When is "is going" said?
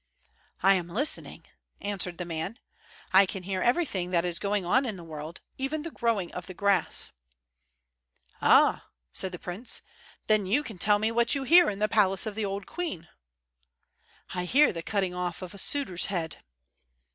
4.25-4.65